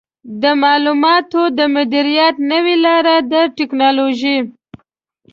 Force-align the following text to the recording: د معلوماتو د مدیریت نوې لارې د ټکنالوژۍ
د 0.41 0.43
معلوماتو 0.63 1.41
د 1.57 1.59
مدیریت 1.75 2.35
نوې 2.51 2.75
لارې 2.85 3.17
د 3.31 3.33
ټکنالوژۍ 3.57 4.37